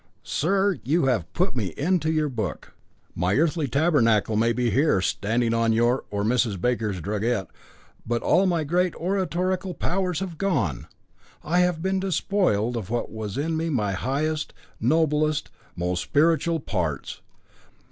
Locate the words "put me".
1.31-1.75